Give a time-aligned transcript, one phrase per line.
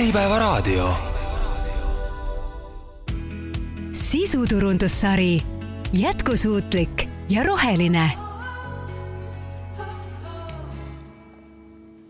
[0.00, 0.88] Äripäevaraadio.
[3.92, 5.42] sisuturundussari
[5.92, 8.10] Jätkusuutlik ja roheline.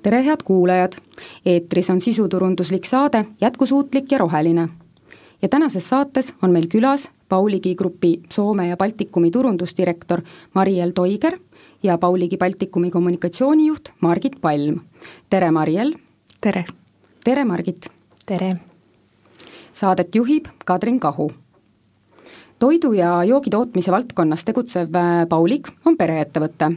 [0.03, 0.92] tere, head kuulajad!
[1.46, 4.68] eetris on sisuturunduslik saade Jätkusuutlik ja roheline.
[5.43, 10.20] ja tänases saates on meil külas Pauligi Grupi Soome ja Baltikumi turundusdirektor
[10.54, 11.38] Mariel Toiger
[11.82, 14.80] ja Pauligi Baltikumi kommunikatsioonijuht Margit Palm.
[15.30, 15.95] tere, Mariel!
[16.41, 16.64] tere!
[17.25, 17.89] Tere, Margit!
[18.27, 18.56] tere!
[19.73, 21.30] Saadet juhib Kadrin Kahu.
[22.59, 26.70] toidu ja joogi tootmise valdkonnas tegutsev äh, Paulig on pereettevõte,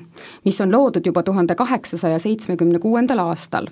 [0.46, 3.68] mis on loodud juba tuhande kaheksasaja seitsmekümne kuuendal aastal.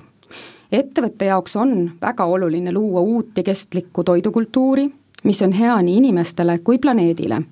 [0.72, 4.92] ettevõtte jaoks on väga oluline luua uut ja kestlikku toidukultuuri,
[5.24, 7.44] mis on hea nii inimestele kui planeedile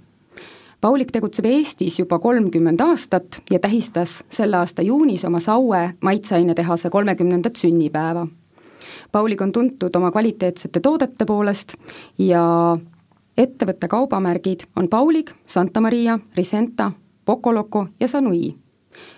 [0.82, 7.56] Paulik tegutseb Eestis juba kolmkümmend aastat ja tähistas selle aasta juunis oma Saue maitseainetehase kolmekümnendat
[7.56, 8.28] sünnipäeva.
[9.12, 11.74] Paulik on tuntud oma kvaliteetsete toodete poolest
[12.18, 12.78] ja
[13.38, 16.92] ettevõtte kaubamärgid on Paulig, Santa Maria, Risenta,
[17.26, 18.56] Pocolocco ja Sanui.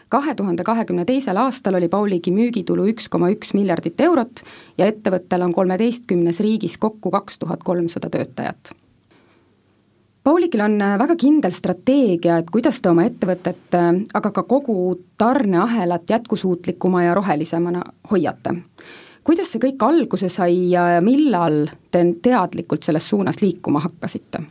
[0.10, 4.44] kahe tuhande kahekümne teisel aastal oli Pauligi müügitulu üks koma üks miljardit eurot
[4.78, 8.74] ja ettevõttel on kolmeteistkümnes riigis kokku kaks tuhat kolmsada töötajat
[10.24, 13.74] Paulikil on väga kindel strateegia, et kuidas te oma ettevõtet,
[14.14, 14.76] aga ka kogu
[15.18, 18.54] tarneahelat jätkusuutlikuma ja rohelisemana hoiate
[19.24, 24.44] kuidas see kõik alguse sai ja millal te teadlikult selles suunas liikuma hakkasite?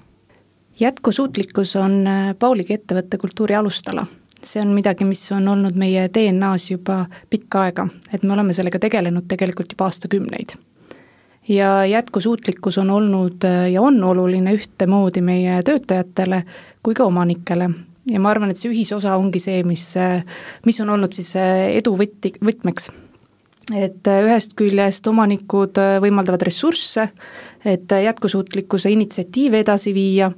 [0.81, 4.07] jätkusuutlikkus on äh, Pauligi ettevõtte kultuuri alustala.
[4.45, 8.79] see on midagi, mis on olnud meie DNA-s juba pikka aega, et me oleme sellega
[8.79, 10.57] tegelenud tegelikult juba aastakümneid.
[11.49, 16.45] ja jätkusuutlikkus on olnud äh, ja on oluline ühtemoodi meie töötajatele
[16.83, 17.71] kui ka omanikele
[18.07, 20.25] ja ma arvan, et see ühisosa ongi see, mis, äh,
[20.65, 22.91] mis on olnud siis edu võti, võtmeks
[23.77, 27.09] et äh, ühest küljest omanikud äh, võimaldavad ressursse,
[27.65, 30.31] et äh, jätkusuutlikkuse initsiatiive edasi viia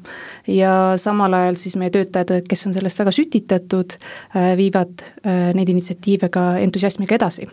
[0.49, 3.97] ja samal ajal siis meie töötajad, kes on sellest väga sütitatud,
[4.59, 5.05] viivad
[5.57, 7.49] neid initsiatiive ka entusiasmiga edasi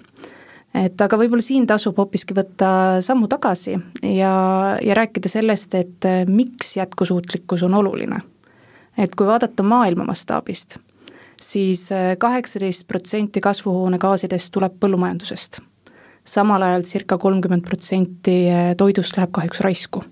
[0.80, 3.74] et aga võib-olla siin tasub hoopiski võtta sammu tagasi
[4.06, 4.34] ja,
[4.82, 8.22] ja rääkida sellest, et miks jätkusuutlikkus on oluline.
[8.98, 10.78] et kui vaadata maailma mastaabist,
[11.42, 15.62] siis kaheksateist protsenti kasvuhoonegaasidest tuleb põllumajandusest
[16.30, 18.42] samal ajal circa kolmkümmend protsenti
[18.78, 20.04] toidust läheb kahjuks raisku.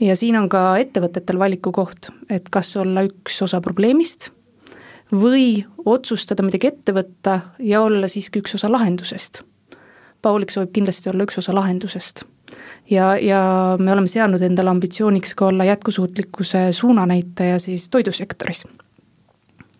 [0.00, 4.30] ja siin on ka ettevõtetel valikukoht, et kas olla üks osa probleemist
[5.12, 9.42] või otsustada midagi ette võtta ja olla siiski üks osa lahendusest.
[10.22, 12.24] Paulik soovib kindlasti olla üks osa lahendusest.
[12.90, 18.64] ja, ja me oleme seadnud endale ambitsiooniks ka olla jätkusuutlikkuse suunanäitaja siis toidusektoris.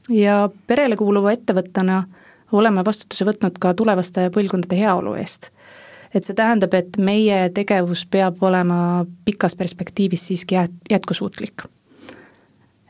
[0.08, 2.04] ja perele kuuluva ettevõttena
[2.52, 5.50] oleme vastutuse võtnud ka tulevaste põlvkondade heaolu eest.
[6.14, 10.56] et see tähendab, et meie tegevus peab olema pikas perspektiivis siiski
[10.90, 11.66] jätkusuutlik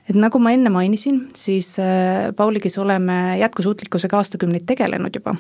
[0.06, 5.34] et nagu ma enne mainisin, siis äh, Pauligis oleme jätkusuutlikkusega aastakümneid tegelenud juba.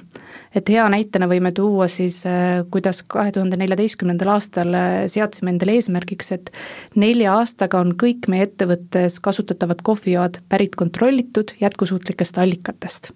[0.54, 5.78] et hea näitena võime tuua siis, äh, kuidas kahe tuhande neljateistkümnendal aastal äh, seadsime endale
[5.78, 6.50] eesmärgiks, et
[6.96, 13.12] nelja aastaga on kõik meie ettevõttes kasutatavad kohvijoad pärit kontrollitud jätkusuutlikest allikatest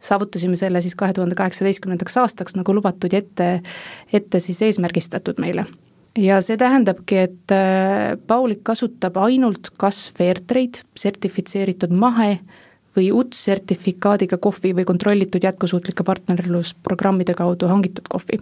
[0.00, 3.50] saavutasime selle siis kahe tuhande kaheksateistkümnendaks aastaks nagu lubatud ja ette,
[4.12, 5.66] ette siis eesmärgistatud meile.
[6.18, 12.38] ja see tähendabki, et äh, Paulik kasutab ainult kas Fairtrade sertifitseeritud mahe
[12.96, 18.40] või UTS sertifikaadiga kohvi või kontrollitud jätkusuutlike partnerlusprogrammide kaudu hangitud kohvi.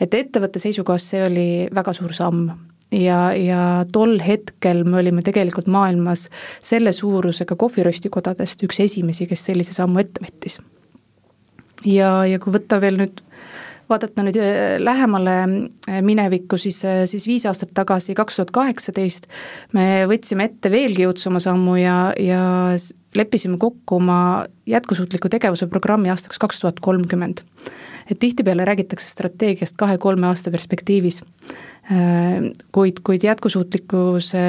[0.00, 2.50] et ettevõtte seisukohast see oli väga suur samm
[2.92, 3.62] ja, ja
[3.92, 6.28] tol hetkel me olime tegelikult maailmas
[6.62, 10.60] selle suurusega kohviröstikodadest üks esimesi, kes sellise sammu ette võttis
[11.84, 13.22] ja, ja kui võtta veel nüüd
[13.90, 19.28] vaadata nüüd äh, lähemale äh, minevikku, siis, äh, siis viis aastat tagasi, kaks tuhat kaheksateist,
[19.76, 22.42] me võtsime ette veelgi jõudsama sammu ja, ja
[23.18, 24.20] leppisime kokku oma
[24.70, 27.42] jätkusuutliku tegevuse programmi aastaks kaks tuhat kolmkümmend.
[28.10, 31.20] et tihtipeale räägitakse strateegiast kahe-kolme aasta perspektiivis,
[32.74, 34.42] kuid, kuid jätkusuutlikkuse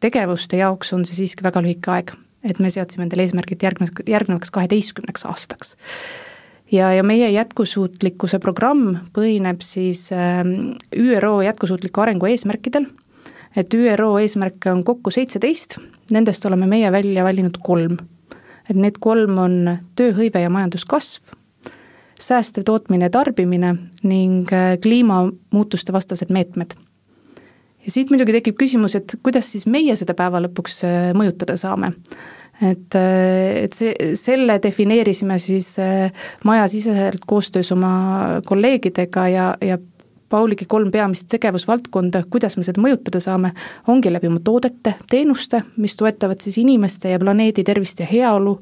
[0.00, 2.12] tegevuste jaoks on see siiski väga lühike aeg.
[2.44, 5.76] et me seadsime endale eesmärgid järgnevaks, järgnevaks kaheteistkümneks aastaks
[6.72, 12.86] ja, ja meie jätkusuutlikkuse programm põhineb siis ähm, ÜRO jätkusuutliku arengu eesmärkidel,
[13.56, 15.78] et ÜRO eesmärke on kokku seitseteist,
[16.10, 17.96] nendest oleme meie välja valinud kolm.
[18.70, 19.54] et need kolm on
[19.98, 21.34] tööhõive ja majanduskasv,
[22.22, 26.74] säästev tootmine ja tarbimine ning äh, kliimamuutuste vastased meetmed.
[27.84, 31.92] ja siit muidugi tekib küsimus, et kuidas siis meie seda päeva lõpuks äh, mõjutada saame
[32.60, 36.12] et, et see, selle defineerisime siis äh,
[36.44, 39.78] majasiseselt koostöös oma kolleegidega ja, ja
[40.32, 43.50] Pauligi kolm peamist tegevusvaldkonda, kuidas me seda mõjutada saame,
[43.92, 48.54] ongi läbi oma toodete, teenuste, mis toetavad siis inimeste ja planeedi tervist ja heaolu,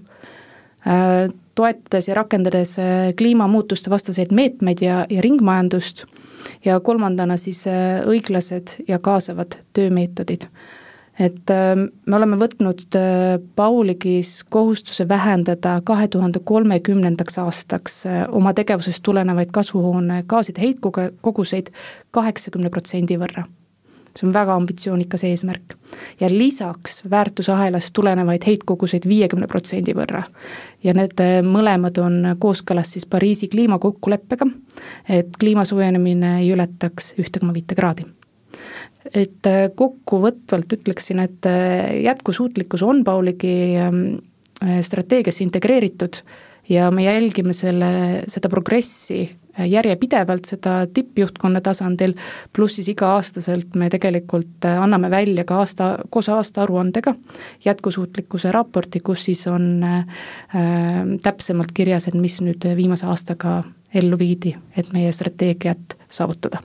[0.83, 6.07] äh, toetades ja rakendades äh, kliimamuutuste vastaseid meetmeid ja, ja ringmajandust
[6.65, 10.49] ja kolmandana siis äh, õiglased ja kaasavad töömeetodid
[11.19, 18.55] et ähm, me oleme võtnud äh, Pauligis kohustuse vähendada kahe tuhande kolmekümnendaks aastaks äh, oma
[18.57, 21.73] tegevusest tulenevaid kasvuhoonegaaside heitkoguseid
[22.11, 23.45] kaheksakümne protsendi võrra.
[24.11, 25.75] see on väga ambitsioonikas eesmärk.
[26.21, 30.23] ja lisaks väärtusahelast tulenevaid heitkoguseid viiekümne protsendi võrra.
[30.85, 34.47] ja need äh, mõlemad on kooskõlas siis Pariisi kliimakokkuleppega,
[35.09, 38.07] et kliima soojenemine ei ületaks ühte koma viite kraadi
[39.09, 44.05] et äh, kokkuvõtvalt ütleksin, et äh, jätkusuutlikkus on Pauligi ähm,
[44.63, 46.21] äh, strateegiasse integreeritud
[46.69, 49.25] ja me jälgime selle, seda progressi
[49.67, 52.15] järjepidevalt, seda tippjuhtkonna tasandil,
[52.55, 57.15] pluss siis iga-aastaselt me tegelikult anname välja ka aasta, koos aastaaruandega
[57.65, 60.25] jätkusuutlikkuse raporti, kus siis on äh,
[61.23, 63.63] täpsemalt kirjas, et mis nüüd viimase aastaga
[63.95, 66.63] ellu viidi, et meie strateegiat saavutada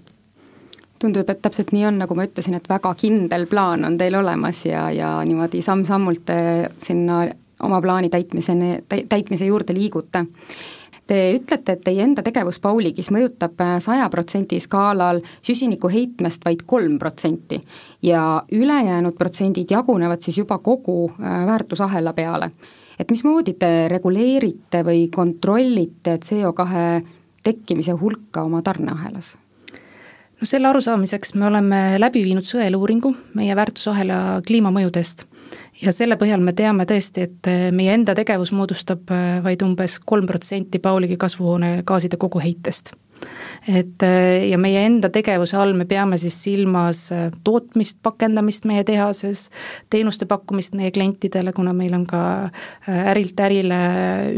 [1.06, 4.66] tundub, et täpselt nii on, nagu ma ütlesin, et väga kindel plaan on teil olemas
[4.66, 6.38] ja, ja niimoodi samm-sammult te
[6.82, 7.24] sinna
[7.64, 8.80] oma plaani täitmiseni,
[9.10, 10.26] täitmise juurde liigute.
[11.06, 16.98] Te ütlete, et teie enda tegevus Pauligis mõjutab saja protsendi skaalal süsiniku heitmest vaid kolm
[16.98, 17.60] protsenti
[18.02, 22.50] ja ülejäänud protsendid jagunevad siis juba kogu äh, väärtusahela peale.
[23.00, 26.66] et mismoodi te reguleerite või kontrollite CO2
[27.44, 29.36] tekkimise hulka oma tarneahelas?
[30.40, 35.26] No selle arusaamiseks me oleme läbi viinud sõeluuringu meie väärtusahela kliimamõjudest
[35.84, 40.28] ja selle põhjal me teame tõesti, et meie enda tegevus moodustab äh, vaid umbes kolm
[40.30, 42.94] protsenti Pauligi kasvuhoonegaaside koguheitest.
[43.68, 48.84] et äh, ja meie enda tegevuse all me peame siis silmas äh, tootmist, pakendamist meie
[48.84, 49.50] tehases,
[49.90, 52.50] teenuste pakkumist meie klientidele, kuna meil on ka
[52.88, 53.80] ärilt ärile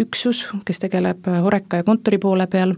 [0.06, 2.76] üksus, kes tegeleb Horeca ja kontori poole peal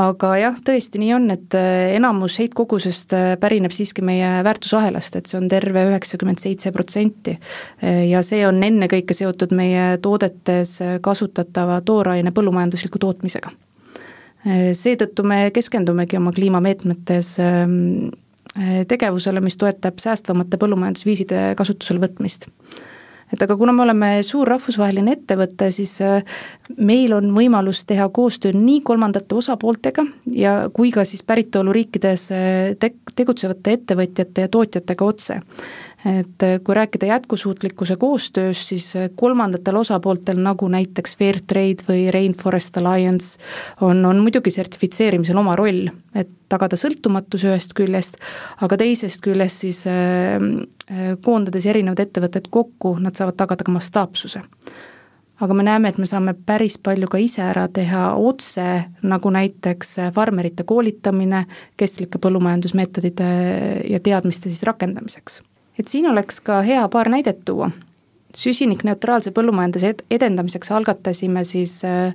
[0.00, 5.28] aga jah, tõesti nii on, et äh, enamus heitkogusest äh, pärineb siiski meie väärtusahelast, et
[5.28, 7.36] see on terve üheksakümmend seitse protsenti.
[7.82, 13.52] Äh, ja see on ennekõike seotud meie toodetes kasutatava tooraine põllumajandusliku tootmisega.
[14.74, 18.08] seetõttu me keskendumegi oma kliimameetmetes ähm,
[18.90, 22.48] tegevusele, mis toetab säästvamate põllumajandusviiside kasutusele võtmist
[23.32, 26.24] et aga kuna me oleme suur rahvusvaheline ettevõte, siis äh,
[26.76, 30.04] meil on võimalus teha koostööd nii kolmandate osapooltega
[30.36, 35.40] ja kui ka siis päritoluriikides äh, te-, tegutsevate ettevõtjate ja tootjatega otse
[36.04, 42.76] et äh, kui rääkida jätkusuutlikkuse koostöös, siis äh, kolmandatel osapooltel, nagu näiteks Fairtrade või Rainforest
[42.80, 43.38] Alliance,
[43.80, 48.18] on, on muidugi sertifitseerimisel oma roll, et tagada sõltumatus ühest küljest,
[48.60, 50.42] aga teisest küljest siis äh,
[50.90, 54.42] äh, koondades erinevad ettevõtted kokku, nad saavad tagada ka mastaapsuse.
[55.42, 58.66] Aga me näeme, et me saame päris palju ka ise ära teha otse,
[59.02, 61.46] nagu näiteks farmerite koolitamine
[61.78, 63.30] kestlike põllumajandusmeetodite
[63.90, 65.40] ja teadmiste siis rakendamiseks
[65.78, 67.70] et siin oleks ka hea paar näidet tuua.
[68.32, 72.14] süsinikneutraalse põllumajanduse ed-, edendamiseks algatasime siis äh,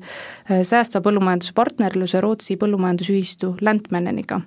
[0.64, 4.42] säästva põllumajanduse partnerluse Rootsi põllumajandusühistu Lantmanneniga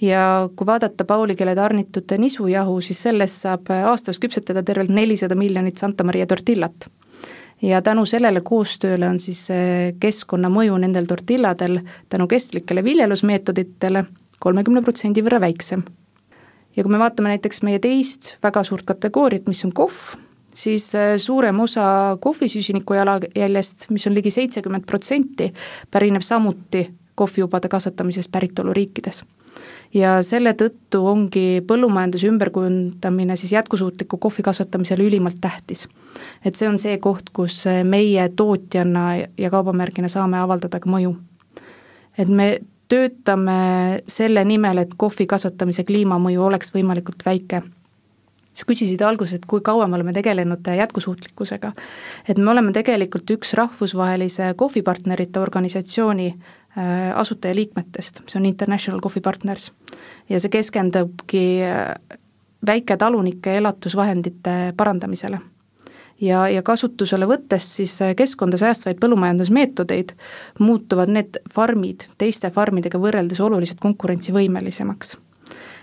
[0.00, 6.04] ja kui vaadata Paulikile tarnitud nisujahu, siis sellest saab aastas küpsetada tervelt nelisada miljonit Santa
[6.04, 6.88] Maria tortillat.
[7.62, 14.04] ja tänu sellele koostööle on siis äh, keskkonnamõju nendel tortilladel tänu kestlikele viljelusmeetoditele
[14.38, 15.84] kolmekümne protsendi võrra väiksem
[16.76, 20.16] ja kui me vaatame näiteks meie teist väga suurt kategooriat, mis on kohv,
[20.54, 25.52] siis äh, suurem osa kohvi süsiniku jalajäljest, mis on ligi seitsekümmend protsenti,
[25.90, 29.24] pärineb samuti kohvijubade kasvatamisest päritoluriikides.
[29.94, 35.88] ja selle tõttu ongi põllumajanduse ümberkujundamine siis jätkusuutliku kohvi kasvatamisele ülimalt tähtis.
[36.44, 41.16] et see on see koht, kus äh, meie tootjana ja kaubamärgina saame avaldada ka mõju.
[42.18, 42.58] et me
[42.88, 47.62] töötame selle nimel, et kohvi kasvatamise kliimamõju oleks võimalikult väike
[48.52, 51.72] sa küsisid alguses, et kui kaua me oleme tegelenud jätkusuutlikkusega.
[52.28, 59.72] et me oleme tegelikult üks rahvusvahelise kohvipartnerite organisatsiooni äh, asutajaliikmetest, see on International Coffee Partners.
[60.28, 62.18] ja see keskendubki äh,
[62.66, 65.40] väiketalunike elatusvahendite parandamisele
[66.20, 70.14] ja, ja kasutusele võttes siis äh, keskkonda säästvaid põllumajandusmeetodeid,
[70.58, 75.16] muutuvad need farmid teiste farmidega võrreldes oluliselt konkurentsivõimelisemaks.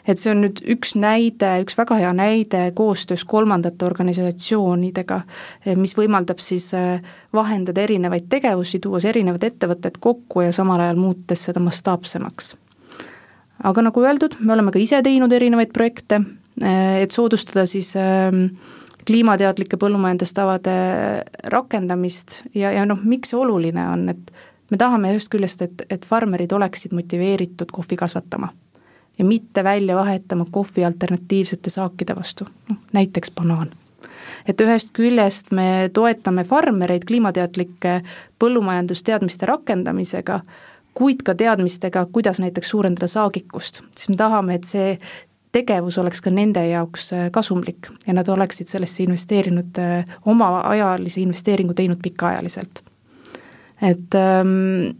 [0.09, 5.19] Et see on nüüd üks näide, üks väga hea näide koostöös kolmandate organisatsioonidega,
[5.65, 7.03] eh, mis võimaldab siis äh,
[7.35, 12.55] vahendada erinevaid tegevusi, tuues erinevad ettevõtted kokku ja samal ajal muutes seda mastaapsemaks.
[13.69, 16.21] Aga nagu öeldud, me oleme ka ise teinud erinevaid projekte,
[16.63, 17.89] et soodustada siis
[19.07, 20.75] kliimateadlike põllumajandustavade
[21.53, 24.31] rakendamist ja, ja noh, miks see oluline on, et
[24.71, 28.51] me tahame ühest küljest, et, et farmerid oleksid motiveeritud kohvi kasvatama
[29.19, 33.71] ja mitte välja vahetama kohvi alternatiivsete saakide vastu, noh näiteks banaan.
[34.47, 38.01] et ühest küljest me toetame farmereid kliimateadlike
[38.39, 40.39] põllumajandusteadmiste rakendamisega,
[40.93, 44.99] kuid ka teadmistega, kuidas näiteks suurendada saagikust, siis me tahame, et see
[45.51, 51.21] tegevus oleks ka nende jaoks äh, kasumlik ja nad oleksid sellesse investeerinud, äh, oma ajalise
[51.21, 52.83] investeeringu teinud pikaajaliselt.
[53.81, 54.97] et ähm,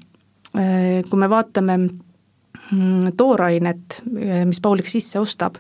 [0.58, 4.02] äh, kui me vaatame mm, toorainet,
[4.46, 5.60] mis Paulik sisse ostab,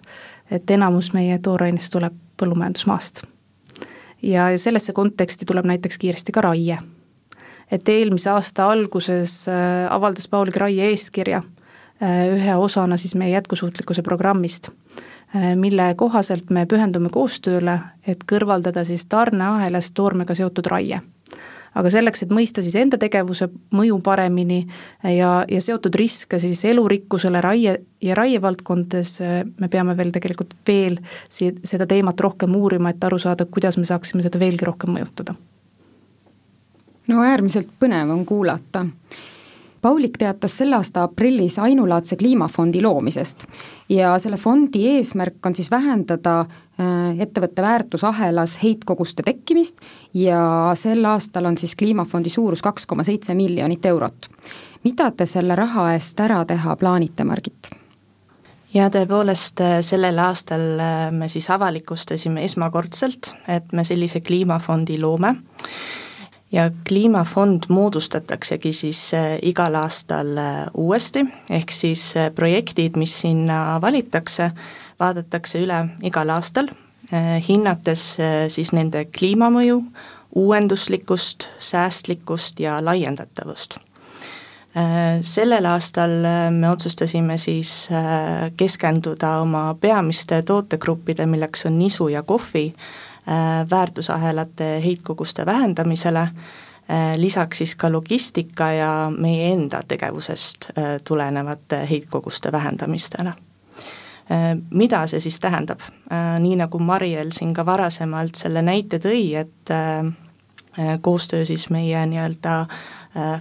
[0.52, 3.24] et enamus meie toorainest tuleb põllumajandusmaast.
[4.22, 6.78] ja sellesse konteksti tuleb näiteks kiiresti ka raie.
[7.72, 9.46] et eelmise aasta alguses
[9.90, 11.44] avaldas Paulik raie eeskirja
[12.08, 14.70] ühe osana siis meie jätkusuutlikkuse programmist,
[15.36, 21.02] äh, mille kohaselt me pühendume koostööle, et kõrvaldada siis tarneahelas toormega seotud raie.
[21.76, 23.46] aga selleks, et mõista siis enda tegevuse
[23.78, 24.64] mõju paremini
[25.04, 30.98] ja, ja seotud riske siis elurikkusele raie ja raievaldkondades, äh, me peame veel tegelikult veel
[31.30, 35.36] si-, seda teemat rohkem uurima, et aru saada, kuidas me saaksime seda veelgi rohkem mõjutada.
[37.08, 38.86] no äärmiselt põnev on kuulata
[39.82, 43.46] Paulik teatas selle aasta aprillis ainulaadse kliimafondi loomisest
[43.90, 49.80] ja selle fondi eesmärk on siis vähendada äh, ettevõtte väärtusahelas heitkoguste tekkimist
[50.14, 54.30] ja sel aastal on siis kliimafondi suurus kaks koma seitse miljonit eurot.
[54.84, 57.72] mida te selle raha eest ära teha plaanite, Margit?
[58.74, 65.36] ja tõepoolest, äh, sellel aastal äh, me siis avalikustasime esmakordselt, et me sellise kliimafondi loome
[66.52, 73.80] ja kliimafond moodustataksegi siis äh, igal aastal äh, uuesti, ehk siis äh, projektid, mis sinna
[73.82, 74.52] valitakse,
[75.00, 76.70] vaadatakse üle igal aastal,
[77.48, 78.02] hinnates
[78.54, 79.80] siis nende kliimamõju,
[80.38, 83.80] uuenduslikkust, säästlikkust ja laiendatavust.
[85.26, 86.12] Sellel aastal
[86.54, 87.88] me otsustasime siis
[88.58, 92.68] keskenduda oma peamiste tootegruppide, milleks on nisu ja kohvi,
[93.70, 102.52] väärtusahelate heitkoguste vähendamisele, äh, lisaks siis ka logistika ja meie enda tegevusest äh, tulenevate heitkoguste
[102.52, 103.34] vähendamistele.
[104.70, 105.80] Mida see siis tähendab?
[106.40, 109.72] Nii nagu Mariel siin ka varasemalt selle näite tõi, et
[111.02, 112.68] koostöö siis meie nii-öelda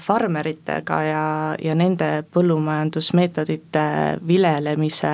[0.00, 1.26] farmeritega ja,
[1.60, 3.84] ja nende põllumajandusmeetodite
[4.26, 5.12] vilelemise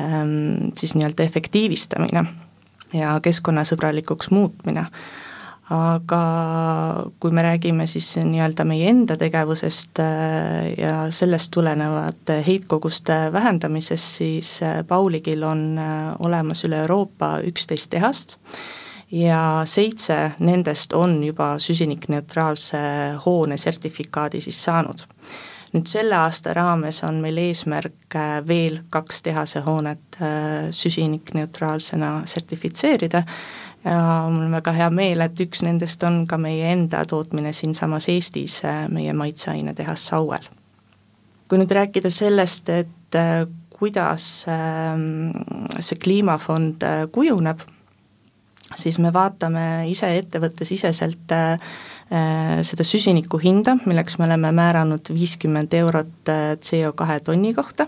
[0.00, 2.24] ähm, siis nii-öelda efektiivistamine
[2.94, 4.86] ja keskkonnasõbralikuks muutmine.
[5.74, 6.18] aga
[7.20, 14.50] kui me räägime siis nii-öelda meie enda tegevusest äh, ja sellest tulenevate heitkoguste vähendamisest, siis
[14.62, 18.36] äh, Pauligil on äh, olemas üle Euroopa üksteist tehast
[19.10, 22.78] ja seitse nendest on juba süsinikneutraalse
[23.24, 25.06] hoone sertifikaadi siis saanud
[25.74, 30.28] nüüd selle aasta raames on meil eesmärk äh, veel kaks tehasehoonet äh,
[30.70, 33.24] süsinikneutraalsena sertifitseerida
[33.84, 33.98] ja
[34.30, 38.60] mul on väga hea meel, et üks nendest on ka meie enda tootmine siinsamas Eestis,
[38.64, 40.46] äh, meie maitseainetehas Sauel.
[41.48, 43.16] kui nüüd rääkida sellest, et
[43.74, 45.34] kuidas ähm,
[45.76, 47.60] see kliimafond kujuneb,
[48.74, 51.58] siis me vaatame ise ettevõttesiseselt äh,
[52.10, 57.86] seda süsiniku hinda, milleks me oleme määranud viiskümmend eurot äh, CO2 tonni kohta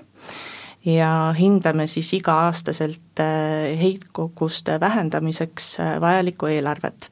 [0.86, 7.10] ja hindame siis iga-aastaselt äh, heitkoguste vähendamiseks vajalikku eelarvet.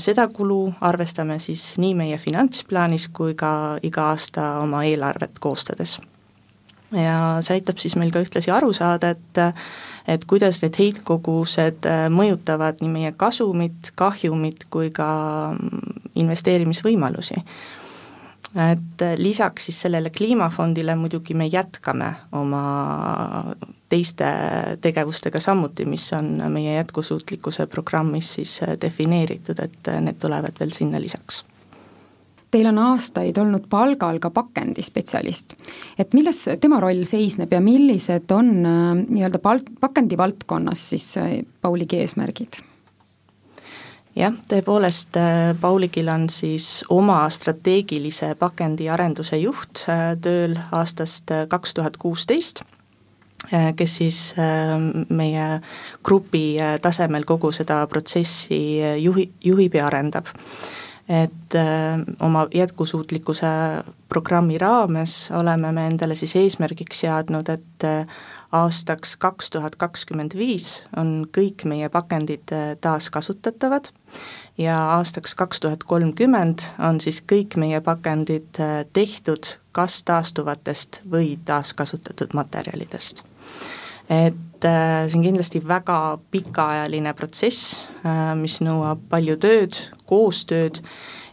[0.00, 3.50] Seda kulu arvestame siis nii meie finantsplaanis kui ka
[3.84, 5.98] iga aasta oma eelarvet koostades.
[6.92, 9.40] ja see aitab siis meil ka ühtlasi aru saada, et
[10.08, 15.08] et kuidas need heitkogused äh, mõjutavad nii meie kasumit, kahjumit kui ka
[15.52, 17.42] mm, investeerimisvõimalusi.
[18.64, 22.62] et äh, lisaks siis sellele kliimafondile muidugi me jätkame oma
[23.88, 24.24] teiste
[24.80, 31.00] tegevustega samuti, mis on meie jätkusuutlikkuse programmis siis äh, defineeritud, et need tulevad veel sinna
[31.00, 31.44] lisaks
[32.50, 35.52] Teil on aastaid olnud palgal ka pakendispetsialist.
[35.98, 41.42] et milles tema roll seisneb ja millised on äh, nii-öelda pal-, pakendi valdkonnas siis äh,
[41.60, 42.62] Pauligi eesmärgid?
[44.16, 49.84] jah, tõepoolest, äh, Pauligil on siis oma strateegilise pakendiarenduse juht
[50.24, 52.64] tööl aastast kaks tuhat kuusteist,
[53.76, 54.18] kes siis
[55.14, 55.46] meie
[56.02, 60.32] grupi tasemel kogu seda protsessi juhi, juhib ja arendab
[61.08, 63.46] et äh, oma jätkusuutlikkuse
[64.08, 68.06] programmi raames oleme me endale siis eesmärgiks seadnud, et äh,
[68.52, 73.88] aastaks kaks tuhat kakskümmend viis on kõik meie pakendid äh, taaskasutatavad
[74.58, 78.60] ja aastaks kaks tuhat kolmkümmend on siis kõik meie pakendid
[78.92, 83.24] tehtud kas taastuvatest või taaskasutatud materjalidest.
[84.10, 87.84] et see on kindlasti väga pikaajaline protsess,
[88.40, 90.82] mis nõuab palju tööd, koostööd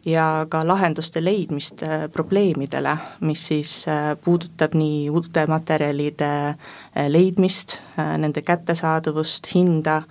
[0.05, 7.79] ja ka lahenduste leidmist äh, probleemidele, mis siis äh, puudutab nii uute materjalide äh, leidmist,
[7.98, 10.01] nende kättesaadavust, hinda,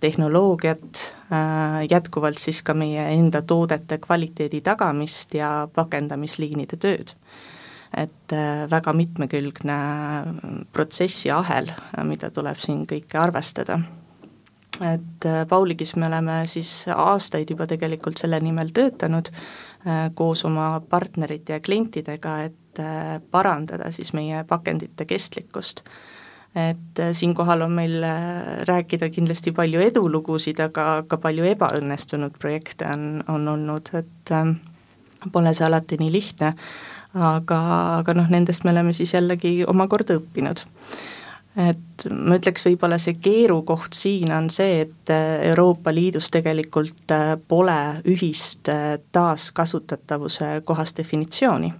[0.00, 1.00] tehnoloogiat,
[1.90, 7.14] jätkuvalt siis ka meie enda toodete kvaliteedi tagamist ja pakendamisliinide tööd.
[7.96, 8.32] Et
[8.70, 9.76] väga mitmekülgne
[10.72, 11.70] protsessiahel,
[12.04, 13.78] mida tuleb siin kõike arvestada
[14.80, 20.80] et äh, Pauligis me oleme siis aastaid juba tegelikult selle nimel töötanud äh, koos oma
[20.88, 25.84] partnerite ja klientidega, et äh, parandada siis meie pakendite kestlikkust.
[26.56, 28.04] et siinkohal on meil
[28.64, 34.32] rääkida kindlasti palju edulugusid, aga ka palju ebaõnnestunud projekte on, on olnud, et
[35.32, 36.54] pole see alati nii lihtne,
[37.16, 37.60] aga,
[37.98, 40.66] aga noh, nendest me oleme siis jällegi omakorda õppinud
[41.56, 47.32] et ma ütleks, võib-olla see keerukoht siin on see, et äh, Euroopa Liidus tegelikult äh,
[47.48, 47.78] pole
[48.12, 51.72] ühist äh, taaskasutatavuse kohast definitsiooni.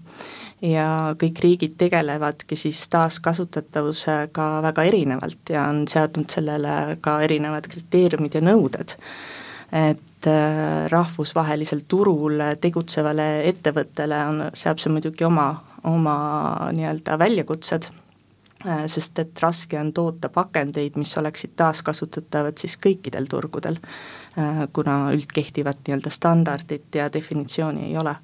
[0.64, 8.34] ja kõik riigid tegelevadki siis taaskasutatavusega väga erinevalt ja on seadnud sellele ka erinevad kriteeriumid
[8.34, 8.96] ja nõuded.
[9.72, 10.15] et
[10.90, 15.50] rahvusvahelisel turul tegutsevale ettevõttele on, seab see muidugi oma,
[15.86, 16.16] oma
[16.74, 17.90] nii-öelda väljakutsed
[18.66, 23.76] Äh, sest et raske on toota pakendeid, mis oleksid taaskasutatavad siis kõikidel turgudel,
[24.40, 28.16] äh, kuna üldkehtivat nii-öelda standardit ja definitsiooni ei ole.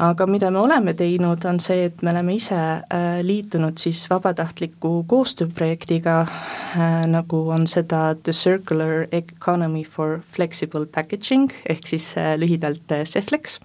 [0.00, 4.92] Aga mida me oleme teinud, on see, et me oleme ise äh, liitunud siis vabatahtliku
[5.10, 6.16] koostööprojektiga,
[7.10, 13.58] nagu on seda The Circular Economy for Flexible Packaging, ehk siis lühidalt CEFLEX.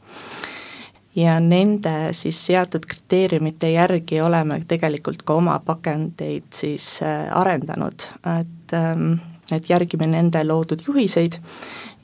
[1.16, 8.76] Ja nende siis seatud kriteeriumite järgi oleme tegelikult ka oma pakendeid siis äh, arendanud, et
[8.76, 9.16] ähm,
[9.54, 11.38] et järgime nende loodud juhiseid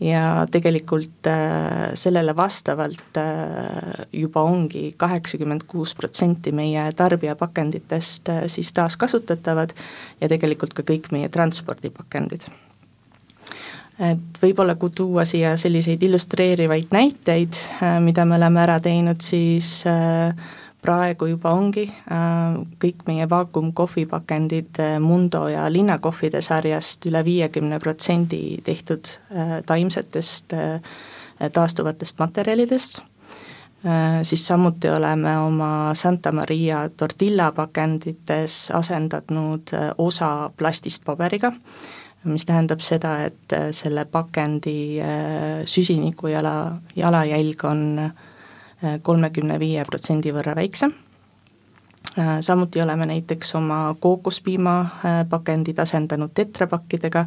[0.02, 8.74] ja tegelikult äh, sellele vastavalt äh, juba ongi kaheksakümmend kuus protsenti meie tarbijapakenditest äh, siis
[8.74, 9.76] taaskasutatavad
[10.22, 12.50] ja tegelikult ka kõik meie transpordipakendid.
[14.02, 17.58] Et võib-olla kui tuua siia selliseid illustreerivaid näiteid,
[18.02, 20.32] mida me oleme ära teinud, siis äh,
[20.82, 29.14] praegu juba ongi äh, kõik meie vaakumkohvipakendid Mundo ja linnakohvide sarjast üle viiekümne protsendi tehtud
[29.66, 30.54] taimsetest
[31.54, 33.00] taastuvatest materjalidest,
[34.24, 41.50] siis samuti oleme oma Santa Maria tortilla pakendites asendanud osa plastist paberiga
[42.30, 48.12] mis tähendab seda, et äh, selle pakendi äh, süsinikujala, jalajälg on äh,
[49.02, 50.94] kolmekümne viie protsendi võrra väiksem.
[52.42, 54.74] samuti oleme näiteks oma kookospiima
[55.30, 57.26] pakendid asendanud tetrapakkidega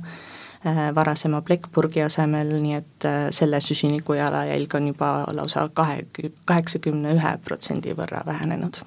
[0.95, 6.07] varasema plekkpurgi asemel, nii et selle süsiniku jalajälg on juba lausa kahe,
[6.45, 8.83] kaheksakümne ühe protsendi võrra vähenenud.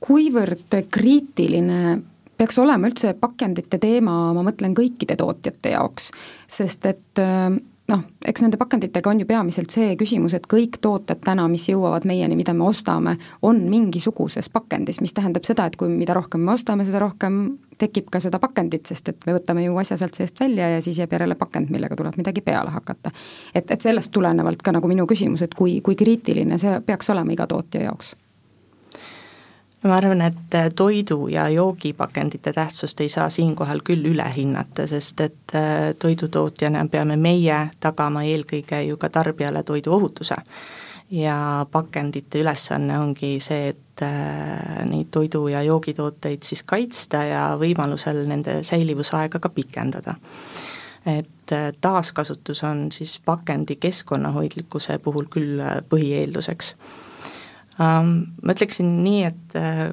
[0.00, 1.98] kuivõrd kriitiline
[2.38, 6.12] peaks olema üldse pakendite teema, ma mõtlen kõikide tootjate jaoks,
[6.50, 7.50] sest et äh,
[7.88, 12.04] noh, eks nende pakenditega on ju peamiselt see küsimus, et kõik tooted täna, mis jõuavad
[12.08, 16.52] meieni, mida me ostame, on mingisuguses pakendis, mis tähendab seda, et kui mida rohkem me
[16.54, 17.40] ostame, seda rohkem
[17.78, 20.98] tekib ka seda pakendit, sest et me võtame ju asja sealt seest välja ja siis
[20.98, 23.10] jääb järele pakend, millega tuleb midagi peale hakata.
[23.54, 27.32] et, et sellest tulenevalt ka nagu minu küsimus, et kui, kui kriitiline see peaks olema
[27.32, 28.16] iga tootja jaoks
[29.82, 35.20] ma arvan, et äh, toidu- ja joogipakendite tähtsust ei saa siinkohal küll üle hinnata, sest
[35.20, 40.36] et äh, toidutootjana peame meie tagama eelkõige ju ka tarbijale toiduohutuse.
[41.10, 48.26] ja pakendite ülesanne ongi see, et äh, neid toidu- ja joogitooteid siis kaitsta ja võimalusel
[48.28, 50.14] nende säilivusaega ka pikendada
[51.06, 56.74] et taaskasutus on siis pakendi keskkonnahoidlikkuse puhul küll põhieelduseks
[57.78, 59.88] ma ütleksin nii, et äh,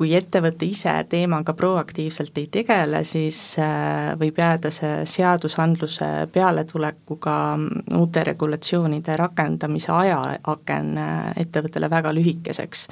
[0.00, 7.82] kui ettevõte ise teemaga proaktiivselt ei tegele, siis äh, võib jääda see seadusandluse pealetulekuga mm,
[7.98, 12.86] uute regulatsioonide rakendamise ajaaken äh, ettevõttele väga lühikeseks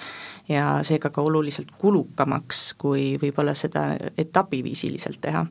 [0.52, 5.46] ja seega ka oluliselt kulukamaks, kui võib-olla seda etapiviisiliselt teha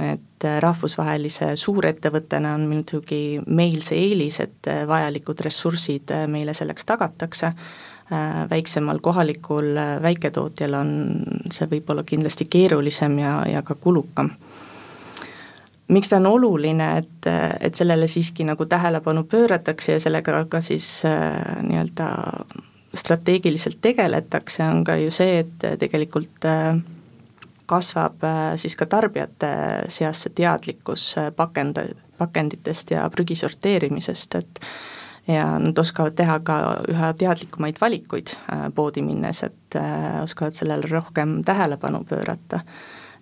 [0.00, 7.52] et rahvusvahelise suurettevõttena on muidugi meil see eelis, et vajalikud ressursid meile selleks tagatakse,
[8.50, 10.90] väiksemal kohalikul väiketootjal on
[11.52, 14.32] see võib-olla kindlasti keerulisem ja, ja ka kulukam.
[15.92, 17.28] Miks ta on oluline, et,
[17.60, 21.34] et sellele siiski nagu tähelepanu pööratakse ja sellega ka siis äh,
[21.66, 22.08] nii-öelda
[22.96, 26.78] strateegiliselt tegeletakse, on ka ju see, et tegelikult äh,
[27.66, 29.52] kasvab äh, siis ka tarbijate
[29.92, 31.78] seas see teadlikkus pakend,
[32.18, 34.64] pakenditest ja prügi sorteerimisest, et
[35.28, 36.56] ja nad oskavad teha ka
[36.90, 38.34] üha teadlikumaid valikuid
[38.74, 39.78] poodi minnes, et
[40.22, 42.60] oskavad sellele rohkem tähelepanu pöörata.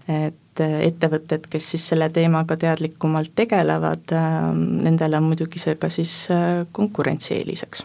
[0.08, 4.10] Et äh, ettevõtted, kes siis selle teemaga teadlikumalt tegelevad,
[4.56, 7.84] nendele on muidugi see ka siis äh, konkurentsieeliseks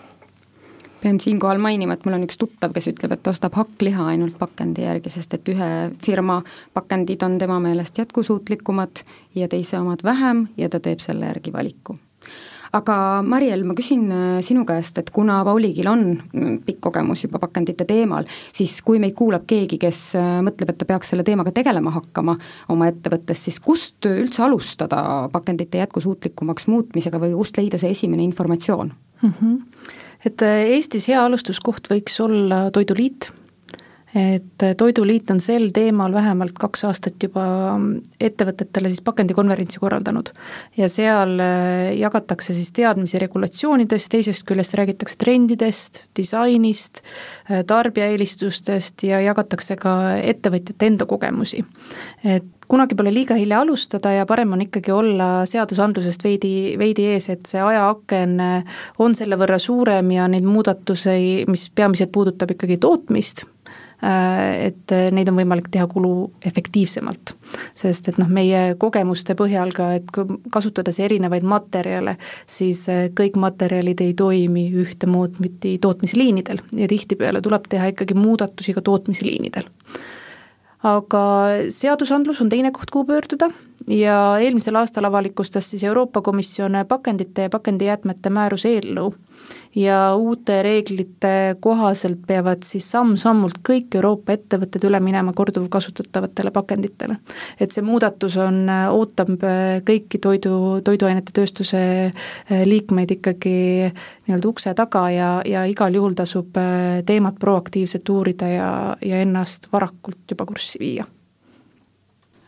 [1.05, 4.87] pean siinkohal mainima, et mul on üks tuttav, kes ütleb, et ostab hakkliha ainult pakendi
[4.87, 5.69] järgi, sest et ühe
[6.01, 6.39] firma
[6.73, 9.05] pakendid on tema meelest jätkusuutlikumad
[9.37, 11.97] ja teise omad vähem ja ta teeb selle järgi valiku
[12.75, 17.39] aga Mariel, ma küsin äh, sinu käest, et kuna Pauligil on mm, pikk kogemus juba
[17.43, 21.53] pakendite teemal, siis kui meid kuulab keegi, kes äh, mõtleb, et ta peaks selle teemaga
[21.55, 22.37] tegelema hakkama
[22.73, 28.91] oma ettevõttes, siis kust üldse alustada pakendite jätkusuutlikumaks muutmisega või kust leida see esimene informatsioon
[29.21, 29.31] mm?
[29.31, 30.03] -hmm.
[30.25, 33.31] Et äh, Eestis hea alustuskoht võiks olla Toiduliit
[34.15, 37.43] et Toiduliit on sel teemal vähemalt kaks aastat juba
[38.23, 40.31] ettevõtetele siis pakendikonverentsi korraldanud.
[40.77, 47.03] ja seal äh, jagatakse siis teadmisi regulatsioonidest, teisest küljest räägitakse trendidest, disainist,
[47.51, 51.65] äh, tarbija eelistustest ja jagatakse ka ettevõtjate enda kogemusi.
[52.23, 57.29] et kunagi pole liiga hilja alustada ja parem on ikkagi olla seadusandlusest veidi, veidi ees,
[57.33, 62.79] et see ajaaken äh, on selle võrra suurem ja neid muudatusi, mis peamiselt puudutab ikkagi
[62.81, 63.45] tootmist,
[64.03, 67.31] Äh, et äh, neid on võimalik teha kuluefektiivsemalt.
[67.79, 72.83] sest et noh, meie kogemuste põhjal ka, et kui kasutades erinevaid materjale, siis
[73.15, 79.71] kõik materjalid ei toimi ühtemoodi tootmisliinidel ja tihtipeale tuleb teha ikkagi muudatusi ka tootmisliinidel
[80.85, 81.21] aga
[81.73, 83.49] seadusandlus on teine koht, kuhu pöörduda.
[83.89, 89.13] Ja eelmisel aastal avalikustas siis Euroopa Komisjon pakendite ja pakendijäätmete määruse eelnõu
[89.75, 97.17] ja uute reeglite kohaselt peavad siis samm-sammult kõik Euroopa ettevõtted üle minema korduvkasutatavatele pakenditele.
[97.59, 99.33] et see muudatus on, ootab
[99.87, 101.81] kõiki toidu, toiduainete tööstuse
[102.11, 103.57] eh, liikmeid ikkagi
[104.27, 106.55] nii-öelda ukse taga ja, ja igal juhul tasub
[107.05, 111.05] teemat proaktiivselt uurida ja, ja ennast varakult juba kurssi viia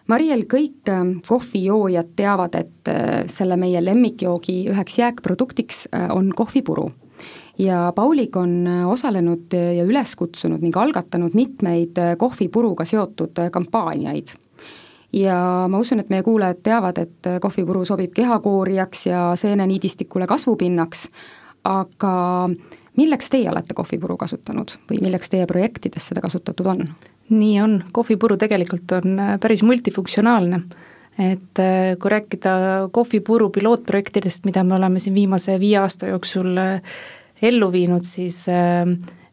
[0.07, 2.93] Mariel, kõik eh, kohvijoojad teavad, et
[3.31, 6.87] selle meie lemmikjoogi üheks jääkproduktiks on kohvipuru
[7.59, 13.51] ja Paulik on äh, osalenud ja üles kutsunud ning algatanud mitmeid äh, kohvipuruga seotud äh,
[13.51, 14.27] kampaaniaid.
[15.13, 21.07] ja ma usun, et meie kuulajad teavad, et kohvipuru sobib kehakoorijaks ja seeneniidistikule kasvupinnaks,
[21.63, 22.49] aga
[22.97, 26.83] milleks teie olete kohvipuru kasutanud või milleks teie projektides seda kasutatud on?
[27.29, 30.61] Nii on, kohvipuru tegelikult on päris multifunktsionaalne.
[31.17, 31.59] Et
[31.99, 32.51] kui rääkida
[32.93, 36.51] kohvipuru pilootprojektidest, mida me oleme siin viimase viie aasta jooksul
[37.41, 38.43] ellu viinud, siis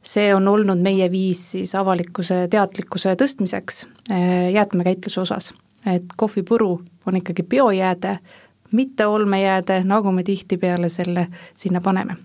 [0.04, 5.52] see on olnud meie viis siis avalikkuse teadlikkuse tõstmiseks äh, jäätmekäitluse osas.
[5.86, 8.18] et kohvipuru on ikkagi biojääde,
[8.72, 11.26] mitte olmejääde, nagu me tihtipeale selle
[11.56, 12.16] sinna paneme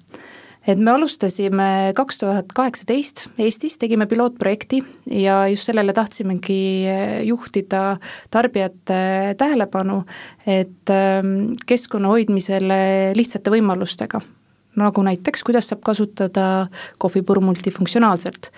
[0.68, 1.68] et me alustasime
[1.98, 4.82] kaks tuhat kaheksateist Eestis, tegime pilootprojekti
[5.20, 7.98] ja just sellele tahtsimegi äh, juhtida
[8.32, 10.02] tarbijate tähelepanu,
[10.48, 12.82] et ähm, keskkonna hoidmisele
[13.16, 14.22] lihtsate võimalustega
[14.80, 16.68] nagu näiteks, kuidas saab kasutada
[17.02, 18.52] kohvipuru multifunktsionaalselt.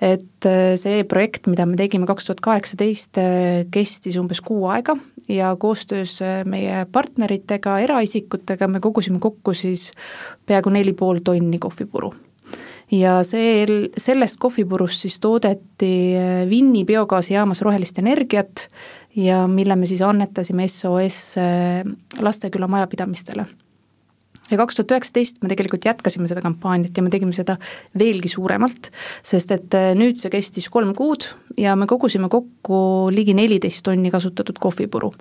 [0.00, 4.94] et äh, see projekt, mida me tegime kaks tuhat kaheksateist, äh, kestis umbes kuu aega
[5.28, 9.90] ja koostöös äh, meie partneritega, eraisikutega me kogusime kokku siis
[10.46, 12.14] peaaegu neli pool tonni kohvipuru.
[12.90, 13.66] Ja see,
[14.00, 15.92] sellest kohvipurust siis toodeti
[16.48, 18.68] Vinni biogaasijaamas rohelist energiat
[19.16, 21.34] ja mille me siis annetasime SOS
[22.24, 23.44] Lasteküla majapidamistele
[24.50, 27.58] ja kaks tuhat üheksateist me tegelikult jätkasime seda kampaaniat ja me tegime seda
[27.98, 28.90] veelgi suuremalt,
[29.26, 31.26] sest et äh, nüüd see kestis kolm kuud
[31.58, 32.80] ja me kogusime kokku
[33.14, 35.12] ligi neliteist tonni kasutatud kohvipuru.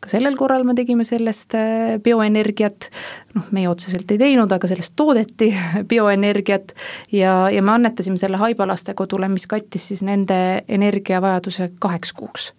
[0.00, 2.90] ka sellel korral me tegime sellest äh, bioenergiat,
[3.36, 5.50] noh, meie otseselt ei teinud, aga sellest toodeti
[5.90, 6.74] bioenergiat
[7.14, 12.50] ja, ja me annetasime selle Haiba lastekodule, mis kattis siis nende energiavajaduse kaheks kuuks.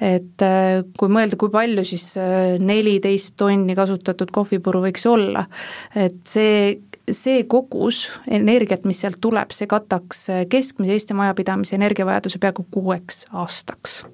[0.00, 2.14] et äh, kui mõelda, kui palju siis
[2.60, 5.46] neliteist tonni kasutatud kohvipuru võiks olla,
[5.94, 12.64] et see see kogus energiat, mis sealt tuleb, see kataks keskmise Eesti majapidamise energiavajaduse peaaegu
[12.72, 14.04] kuueks aastaks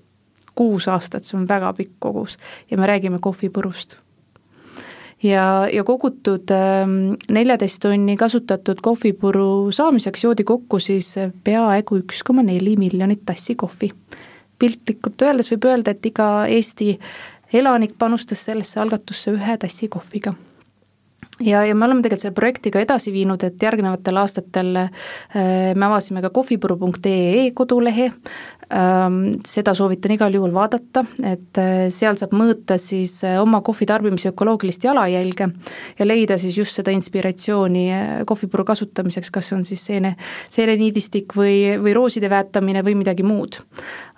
[0.58, 2.36] kuus aastat, see on väga pikk kogus
[2.70, 3.96] ja me räägime kohvipurust
[5.22, 12.44] ja, ja kogutud ähm, neljateist tonni kasutatud kohvipuru saamiseks joodi kokku siis peaaegu üks koma
[12.46, 13.92] neli miljonit tassi kohvi.
[14.58, 16.98] piltlikult öeldes võib öelda, et iga Eesti
[17.52, 20.34] elanik panustas sellesse algatusse ühe tassi kohviga
[21.40, 24.90] ja, ja me oleme tegelikult selle projektiga edasi viinud, et järgnevatel aastatel äh,
[25.74, 28.10] me avasime ka kohvipuru.ee kodulehe,
[28.74, 33.88] ähm, seda soovitan igal juhul vaadata, et äh, seal saab mõõta siis äh, oma kohvi
[33.88, 35.50] tarbimise ökoloogilist jalajälge
[35.98, 37.86] ja leida siis just seda inspiratsiooni
[38.28, 40.16] kohvipuru kasutamiseks, kas on siis seene,
[40.52, 43.62] seeneniidistik või, või rooside väetamine või midagi muud.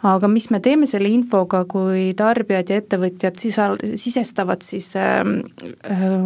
[0.03, 5.23] Aga mis me teeme selle infoga, kui tarbijad ja ettevõtjad sisa, sisestavad siis äh,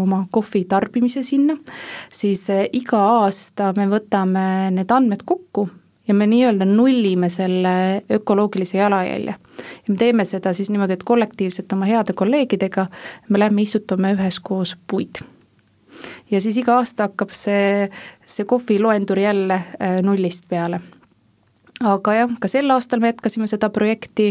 [0.00, 0.85] oma kohvi tarbimise
[1.22, 1.56] sinna,
[2.12, 5.68] siis äh, iga aasta me võtame need andmed kokku
[6.08, 9.34] ja me nii-öelda nullime selle ökoloogilise jalajälje.
[9.86, 12.86] ja me teeme seda siis niimoodi, et kollektiivselt oma heade kolleegidega
[13.28, 15.22] me lähme istutame üheskoos puid
[16.30, 17.88] ja siis iga aasta hakkab see,
[18.26, 20.80] see kohviloendur jälle äh, nullist peale
[21.84, 24.30] aga jah, ka sel aastal me jätkasime seda projekti,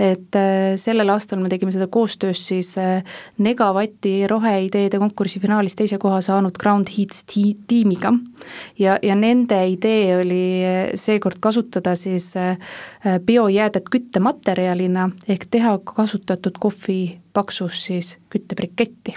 [0.00, 3.02] et äh, sellel aastal me tegime seda koostöös siis äh,
[3.42, 8.14] Negavati roheideede konkursi finaalis teise koha saanud Ground Heats ti-, tiimiga.
[8.78, 12.32] ja, ja nende idee oli äh, seekord kasutada siis
[13.26, 19.14] biojäädet küttematerjalina ehk teha kasutatud kohvi paksus siis küttebriketti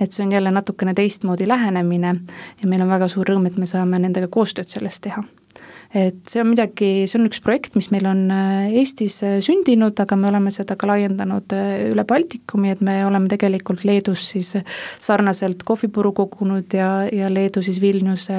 [0.00, 2.14] et see on jälle natukene teistmoodi lähenemine
[2.62, 5.24] ja meil on väga suur rõõm, et me saame nendega koostööd selles teha
[5.94, 9.96] et see on midagi, see on üks projekt, mis meil on äh, Eestis äh, sündinud,
[10.02, 14.54] aga me oleme seda ka laiendanud äh, üle Baltikumi, et me oleme tegelikult Leedus siis
[15.02, 18.38] sarnaselt kohvipuru kogunud ja, ja Leedu siis Vilniuse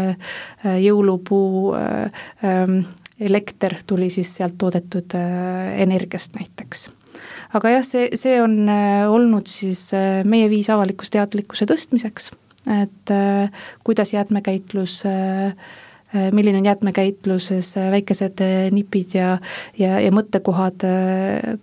[0.81, 2.79] jõulupuu ähm,
[3.19, 6.87] elekter tuli siis sealt toodetud energiast näiteks.
[7.57, 9.89] Aga jah, see, see on olnud siis
[10.27, 12.29] meie viis avalikkuse tõstmiseks,
[12.77, 13.13] et
[13.87, 15.53] kuidas jäätmekäitlus Äh,
[16.31, 19.37] milline on jäätmekäitluses äh, väikesed äh, nipid ja,
[19.79, 20.85] ja, ja mõttekohad,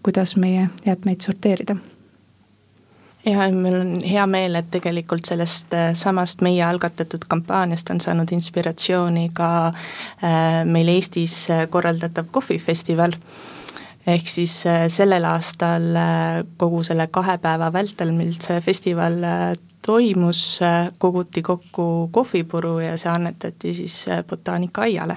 [0.02, 1.76] kuidas meie jäätmeid sorteerida?
[3.24, 9.30] Ja meil on hea meel, et tegelikult sellest samast meie algatatud kampaaniast on saanud inspiratsiooni
[9.32, 9.48] ka
[10.68, 11.38] meil Eestis
[11.72, 13.16] korraldatav kohvifestival
[14.12, 14.58] ehk siis
[14.92, 15.88] sellel aastal
[16.60, 19.16] kogu selle kahe päeva vältel, mil see festival
[19.86, 20.60] toimus,
[20.98, 25.16] koguti kokku kohvipuru ja see annetati siis äh, botaanikaaiale.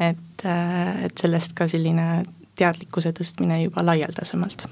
[0.00, 2.24] et, äh, et sellest ka selline
[2.58, 4.66] teadlikkuse tõstmine juba laialdasemalt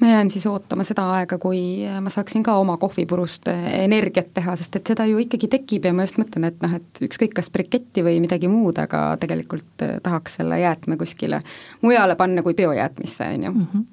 [0.00, 1.60] ma jään siis ootama seda aega, kui
[2.00, 5.94] ma saaksin ka oma kohvipurust äh, energiat teha, sest et seda ju ikkagi tekib ja
[5.96, 10.38] ma just mõtlen, et noh, et ükskõik, kas briketti või midagi muud, aga tegelikult tahaks
[10.42, 11.40] selle jäätme kuskile
[11.82, 13.52] mujale panna kui biojäätmisse, on ju.
[13.52, 13.86] -hmm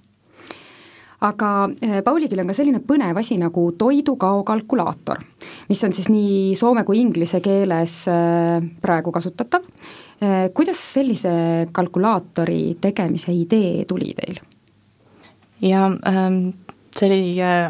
[1.26, 5.22] aga eh, Pauligil on ka selline põnev asi nagu toidukao kalkulaator,
[5.70, 9.66] mis on siis nii soome kui inglise keeles eh, praegu kasutatav.
[10.22, 11.34] Eh, kuidas sellise
[11.76, 14.44] kalkulaatori tegemise idee tuli teil?
[15.64, 16.50] ja ähm,
[16.94, 17.20] see oli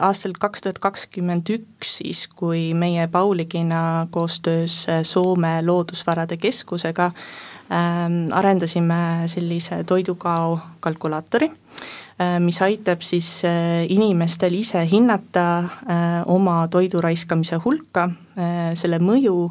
[0.03, 7.11] aastal kaks tuhat kakskümmend üks siis, kui meie Pauligina koostöös Soome Loodusvarade Keskusega
[7.69, 11.64] ähm, arendasime sellise toidukao kalkulaatori Äh,
[12.39, 18.09] mis aitab siis äh, inimestel ise hinnata äh, oma toidu raiskamise hulka,
[18.75, 19.45] selle mõju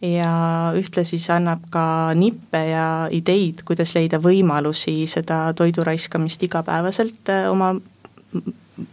[0.00, 0.30] ja
[0.72, 1.82] ühtlasi see annab ka
[2.16, 7.74] nippe ja ideid, kuidas leida võimalusi seda toidu raiskamist igapäevaselt oma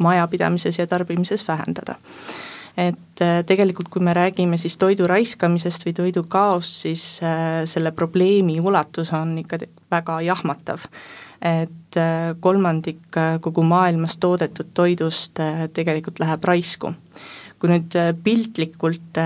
[0.03, 1.95] majapidamises ja tarbimises vähendada.
[2.75, 7.05] Et tegelikult, kui me räägime siis toidu raiskamisest või toidu kaost, siis
[7.71, 10.91] selle probleemi ulatus on ikka väga jahmatav
[11.41, 16.93] et äh, kolmandik äh, kogu maailmas toodetud toidust äh, tegelikult läheb raisku.
[17.57, 19.17] kui nüüd piltlikult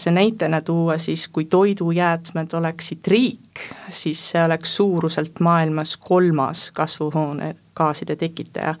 [0.00, 3.60] see näitena tuua, siis kui toidujäätmed oleksid riik,
[3.92, 8.74] siis see oleks suuruselt maailmas kolmas kasvuhoonegaaside tekitaja.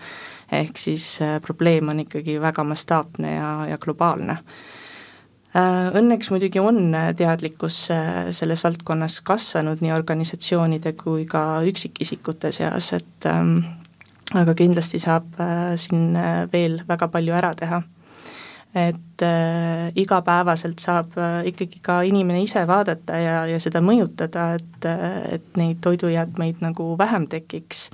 [0.52, 4.38] ehk siis probleem on ikkagi väga mastaapne ja, ja globaalne
[5.54, 12.90] õnneks muidugi on äh, teadlikkus äh, selles valdkonnas kasvanud nii organisatsioonide kui ka üksikisikute seas,
[12.96, 13.60] et ähm,
[14.34, 15.36] aga kindlasti saab
[15.78, 16.16] siin
[16.50, 17.82] veel väga palju ära teha.
[18.74, 24.86] et äh, igapäevaselt saab äh, ikkagi ka inimene ise vaadata ja, ja seda mõjutada, et,
[25.30, 27.90] et neid toidujäätmeid nagu vähem tekiks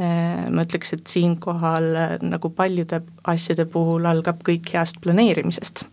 [0.00, 0.50] äh,.
[0.50, 5.86] ma ütleks, et siinkohal nagu paljude asjade puhul algab kõik heast planeerimisest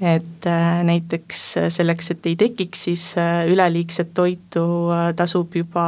[0.00, 4.64] et äh, näiteks äh, selleks, et ei tekiks siis äh, üleliigset toitu,
[5.16, 5.86] tasub juba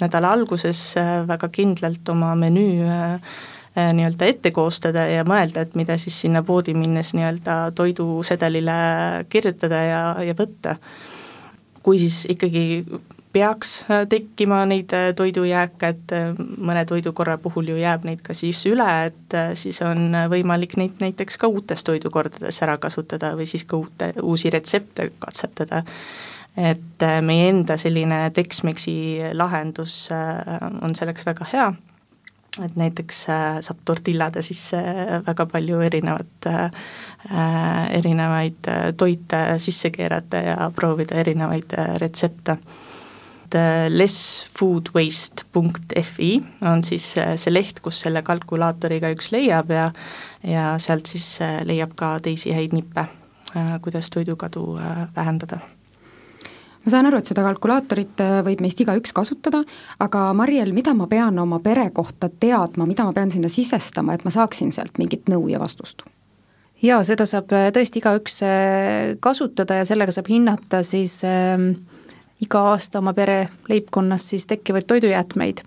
[0.00, 0.94] nädala alguses
[1.28, 2.82] väga kindlalt oma menüü
[3.74, 8.74] nii-öelda ette koostada ja mõelda, et mida siis sinna poodi minnes nii-öelda toidusedelile
[9.30, 10.76] kirjutada ja, ja võtta.
[11.82, 12.84] kui siis ikkagi
[13.34, 18.36] peaks äh, tekkima neid äh, toidujääke, et äh, mõne toidukorra puhul ju jääb neid ka
[18.36, 23.66] siis üle, et siis on võimalik neid näiteks ka uutes toidukordades ära kasutada või siis
[23.66, 25.82] ka uute, uusi retsepte katsetada.
[26.56, 30.08] et meie enda selline Tex-Mexi lahendus
[30.82, 31.64] on selleks väga hea,
[32.62, 33.24] et näiteks
[33.66, 34.78] saab tortillade sisse
[35.26, 36.48] väga palju erinevat
[37.98, 42.58] erinevaid toite sisse keerata ja proovida erinevaid retsepte
[43.54, 49.92] et lessfoodwaste.fi on siis äh, see leht, kus selle kalkulaatoriga üks leiab ja
[50.44, 53.00] ja sealt siis äh, leiab ka teisi häid nippe,
[53.56, 54.78] äh, kuidas toidukadu
[55.16, 55.58] vähendada
[56.84, 59.60] ma saan aru, et seda kalkulaatorit võib meist igaüks kasutada,
[60.04, 64.24] aga Mariel, mida ma pean oma pere kohta teadma, mida ma pean sinna sisestama, et
[64.24, 66.02] ma saaksin sealt mingit nõu ja vastust?
[66.84, 68.40] jaa, seda saab tõesti igaüks
[69.24, 71.56] kasutada ja sellega saab hinnata siis äh,
[72.42, 75.62] iga aasta oma pere leibkonnas siis tekkivaid toidujäätmeid.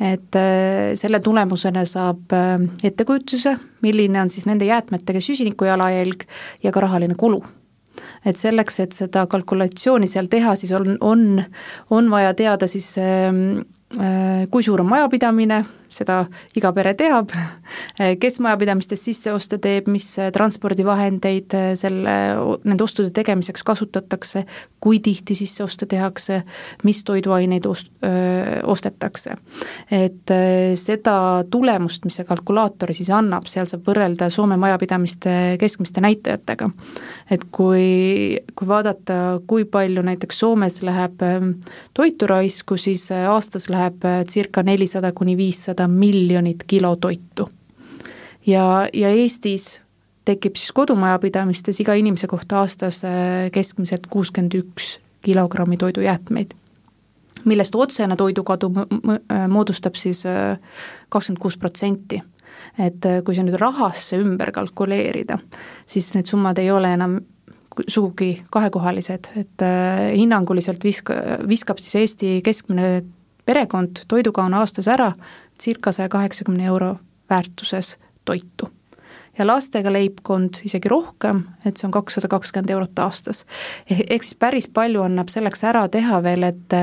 [0.00, 6.26] et äh, selle tulemusena saab äh, ettekujutuse, milline on siis nende jäätmetega süsiniku jalajälg
[6.62, 7.42] ja ka rahaline kulu
[8.26, 11.42] et selleks, et seda kalkulatsiooni seal teha, siis on, on,
[11.90, 13.34] on vaja teada siis äh,
[13.96, 16.22] Äh, kui suur on majapidamine, seda
[16.56, 22.16] iga pere teab, äh, kes majapidamistes sisseoste teeb, mis äh, transpordivahendeid selle,
[22.68, 24.44] nende ostude tegemiseks kasutatakse,
[24.80, 26.42] kui tihti sisseoste tehakse,
[26.86, 27.90] mis toiduaineid ost-,
[28.68, 29.34] ostetakse.
[29.90, 30.30] et
[30.78, 36.70] seda tulemust, mis see kalkulaator siis annab, seal saab võrrelda Soome majapidamiste keskmiste näitajatega.
[37.30, 41.50] et kui, kui vaadata, kui palju näiteks Soomes läheb ähm,
[41.94, 47.48] toitu raisku, siis aastas läheb läheb äh, circa nelisada kuni viissada miljonit kilo toitu.
[48.46, 49.80] ja, ja Eestis
[50.24, 56.52] tekib siis kodumajapidamistes iga inimese kohta aastas äh, keskmiselt kuuskümmend üks kilogrammi toidujäätmeid,
[57.44, 60.24] millest otsene toidukadu äh, moodustab siis
[61.08, 62.22] kakskümmend kuus protsenti.
[62.78, 65.38] et kui see nüüd rahasse ümber kalkuleerida,
[65.86, 67.18] siis need summad ei ole enam
[67.86, 69.64] sugugi kahekohalised, et
[70.16, 72.88] hinnanguliselt viska-, viskab siis Eesti keskmine
[73.48, 75.12] perekond toidukaon aastas ära
[75.60, 76.96] circa saja kaheksakümne euro
[77.30, 78.68] väärtuses toitu.
[79.38, 83.44] ja lastega leibkond isegi rohkem, et see on kakssada kakskümmend eurot aastas.
[83.86, 86.74] Eh, ehk siis päris palju annab selleks ära teha veel, et,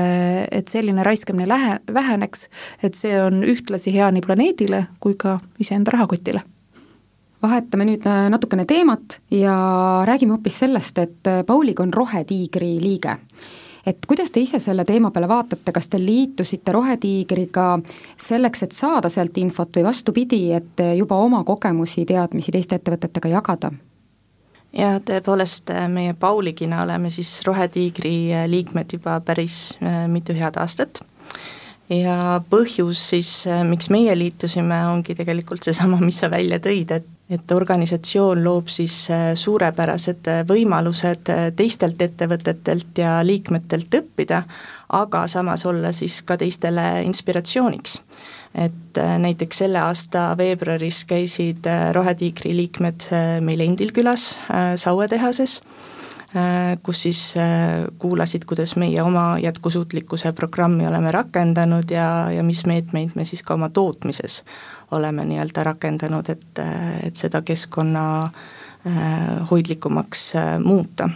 [0.50, 2.48] et selline raiskamine lähe, väheneks,
[2.82, 6.46] et see on ühtlasi hea nii planeedile kui ka iseenda rahakotile
[7.42, 9.56] vahetame nüüd äh, natukene teemat ja
[10.08, 13.18] räägime hoopis sellest, et äh, Paulig on Rohetiigri liige
[13.86, 17.66] et kuidas te ise selle teema peale vaatate, kas te liitusite Rohetiigriga
[18.18, 23.72] selleks, et saada sealt infot või vastupidi, et juba oma kogemusi, teadmisi teiste ettevõtetega jagada?
[24.76, 31.00] ja tõepoolest, meie Pauligina oleme siis Rohetiigri liikmed juba päris äh, mitu head aastat
[31.90, 37.08] ja põhjus siis, äh, miks meie liitusime, ongi tegelikult seesama, mis sa välja tõid, et
[37.30, 44.44] et organisatsioon loob siis äh, suurepärased äh, võimalused äh, teistelt ettevõtetelt ja liikmetelt õppida,
[44.94, 48.00] aga samas olla siis ka teistele inspiratsiooniks.
[48.56, 53.04] et näiteks selle aasta veebruaris käisid Rohetiigri liikmed
[53.44, 54.38] meil endil külas
[54.80, 55.58] Saue tehases,
[56.82, 57.20] kus siis
[58.02, 63.54] kuulasid, kuidas meie oma jätkusuutlikkuse programmi oleme rakendanud ja, ja mis meetmeid me siis ka
[63.54, 64.40] oma tootmises
[64.90, 66.60] oleme nii-öelda rakendanud, et,
[67.02, 71.10] et seda keskkonna äh, hoidlikumaks äh, muuta.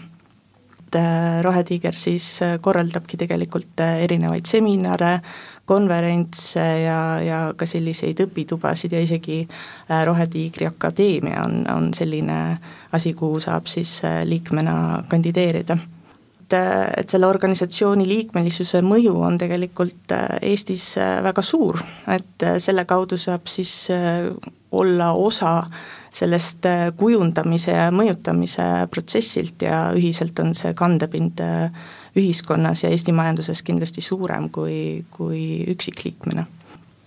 [0.87, 5.21] et äh, Rohetiiger siis korraldabki tegelikult erinevaid seminare,
[5.71, 9.45] konverentse ja, ja ka selliseid õpitubasid ja isegi
[10.05, 12.41] Rohetiigri Akadeemia on, on selline
[12.93, 15.79] asi, kuhu saab siis liikmena kandideerida.
[16.51, 16.57] Et,
[16.99, 21.79] et selle organisatsiooni liikmelisuse mõju on tegelikult äh, Eestis äh, väga suur,
[22.11, 23.91] et äh, selle kaudu saab siis
[24.71, 25.61] olla osa
[26.15, 26.67] sellest
[26.99, 31.43] kujundamise ja mõjutamise protsessilt ja ühiselt on see kandepind
[32.17, 36.47] ühiskonnas ja Eesti majanduses kindlasti suurem kui, kui üksikliikmena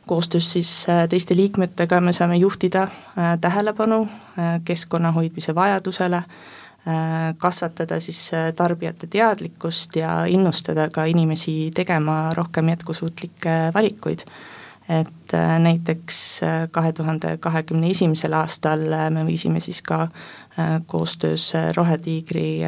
[0.06, 2.88] koostöös siis teiste liikmetega me saame juhtida
[3.41, 4.08] tähelepanu
[4.66, 6.24] keskkonna hoidmise vajadusele,
[6.88, 14.20] Äh, kasvatada siis äh, tarbijate teadlikkust ja innustada ka inimesi tegema rohkem jätkusuutlikke valikuid.
[14.89, 16.41] et äh, näiteks
[16.72, 20.08] kahe tuhande kahekümne esimesel aastal me viisime siis ka
[20.86, 22.60] koostöös Rohetiigri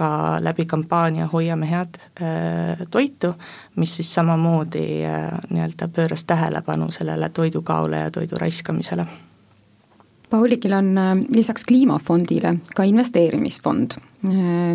[0.00, 2.00] ka läbi kampaania Hoiame head
[2.90, 3.34] toitu,
[3.76, 4.86] mis siis samamoodi
[5.50, 9.06] nii-öelda pööras tähelepanu sellele toidukaole ja toidu raiskamisele
[10.30, 10.94] Paulikil on
[11.34, 13.96] lisaks kliimafondile ka investeerimisfond,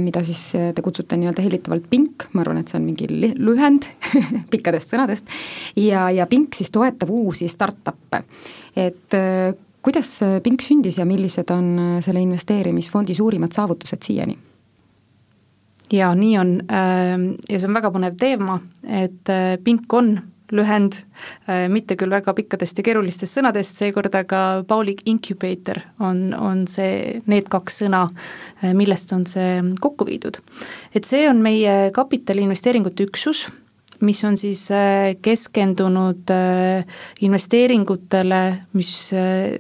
[0.03, 3.07] mida siis te kutsute nii-öelda hellitavalt PINK, ma arvan, et see on mingi
[3.39, 3.87] lühend
[4.51, 5.31] pikkadest sõnadest,
[5.79, 8.19] ja, ja PINK siis toetab uusi startup'e.
[8.75, 9.15] et
[9.85, 10.11] kuidas
[10.43, 14.35] PINK sündis ja millised on selle investeerimisfondi suurimad saavutused siiani?
[15.93, 19.33] Jaa, nii on ja see on väga põnev teema, et
[19.63, 20.15] PINK on
[20.53, 20.99] lühend,
[21.73, 27.49] mitte küll väga pikkadest ja keerulistest sõnadest seekord, aga Paulik Incubator on, on see, need
[27.49, 28.05] kaks sõna,
[28.77, 30.37] millest on see kokku viidud.
[30.93, 33.47] et see on meie kapitaliinvesteeringute üksus
[34.05, 34.67] mis on siis
[35.21, 36.31] keskendunud
[37.25, 38.41] investeeringutele,
[38.73, 38.91] mis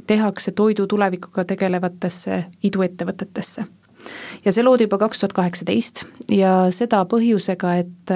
[0.07, 3.65] tehakse toidu tulevikuga tegelevatesse iduettevõtetesse.
[4.45, 8.15] Ja see loodi juba kaks tuhat kaheksateist ja seda põhjusega, et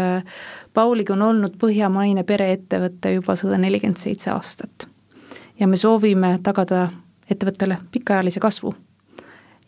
[0.73, 4.87] Paulig on olnud põhjamaine pereettevõte juba sada nelikümmend seitse aastat.
[5.59, 6.89] ja me soovime tagada
[7.29, 8.75] ettevõttele pikaajalise kasvu.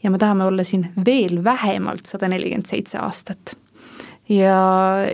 [0.04, 3.56] ja me tahame olla siin veel vähemalt sada nelikümmend seitse aastat
[4.30, 4.58] ja,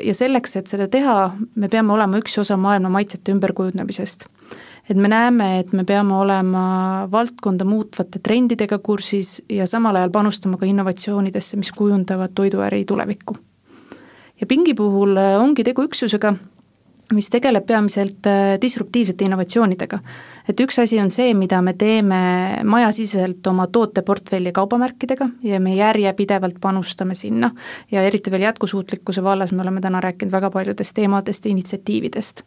[0.04, 1.18] ja selleks, et seda teha,
[1.56, 4.28] me peame olema üks osa maailma maitsete ümberkujundamisest.
[4.90, 10.58] Et me näeme, et me peame olema valdkonda muutvate trendidega kursis ja samal ajal panustama
[10.58, 13.38] ka innovatsioonidesse, mis kujundavad toiduäri tulevikku.
[14.42, 16.34] ja Pingi puhul ongi tegu üksusega,
[17.16, 20.00] mis tegeleb peamiselt äh, disruptiivsete innovatsioonidega.
[20.48, 22.20] et üks asi on see, mida me teeme
[22.64, 27.52] majasiseselt oma tooteportfelli kaubamärkidega ja me järjepidevalt panustame sinna
[27.92, 32.44] ja eriti veel jätkusuutlikkuse vallas me oleme täna rääkinud väga paljudest teemadest ja initsiatiividest.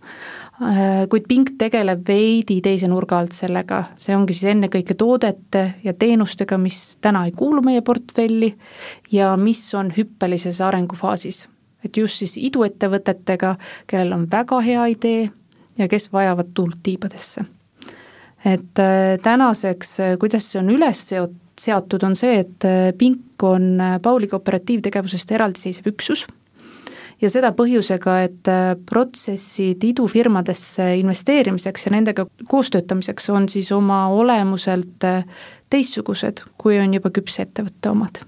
[0.62, 5.94] Äh, kuid Pink tegeleb veidi teise nurga alt sellega, see ongi siis ennekõike toodete ja
[5.94, 8.54] teenustega, mis täna ei kuulu meie portfelli
[9.12, 11.46] ja mis on hüppelises arengufaasis
[11.84, 13.54] et just siis iduettevõtetega,
[13.90, 15.28] kellel on väga hea idee
[15.78, 17.44] ja kes vajavad tuld tiibadesse.
[18.44, 23.42] et äh, tänaseks, äh, kuidas see on üles seot-, seatud, on see, et äh, Pink
[23.42, 26.24] on Pauliga operatiivtegevusest eraldiseisev üksus
[27.20, 28.50] ja seda põhjusega, et
[28.88, 35.04] protsessid idufirmadesse investeerimiseks ja nendega koostöötamiseks on siis oma olemuselt
[35.70, 38.24] teistsugused, kui on juba küpse ettevõtte omad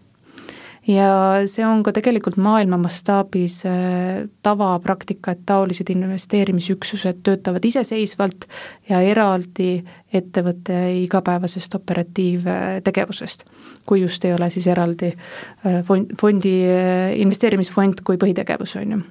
[0.88, 1.08] ja
[1.46, 8.48] see on ka tegelikult maailma mastaabis äh, tavapraktika, et taolised investeerimisüksused töötavad iseseisvalt
[8.88, 9.76] ja eraldi
[10.12, 13.44] ettevõtte igapäevasest operatiivtegevusest.
[13.86, 19.02] kui just ei ole siis eraldi äh, fond, fondi, äh, investeerimisfond kui põhitegevus, on ju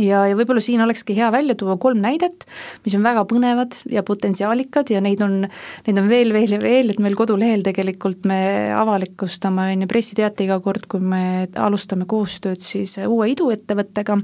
[0.00, 2.46] ja, ja võib-olla siin olekski hea välja tuua kolm näidet,
[2.84, 5.44] mis on väga põnevad ja potentsiaalikad ja neid on,
[5.86, 8.40] neid on veel, veel ja veel, et meil kodulehel tegelikult me
[8.76, 11.22] avalikustame, on ju, pressiteate iga kord, kui me
[11.54, 14.18] alustame koostööd siis uue iduettevõttega,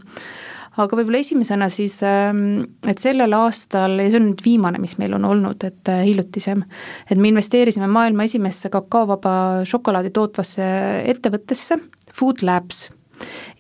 [0.76, 5.16] aga võib-olla esimesena siis, ähm, et sellel aastal, ja see on nüüd viimane, mis meil
[5.16, 6.64] on olnud, et äh, hiljutisem,
[7.08, 10.68] et me investeerisime maailma esimesse kakaovaba šokolaadi tootvasse
[11.14, 11.80] ettevõttesse,
[12.16, 12.86] Food Labs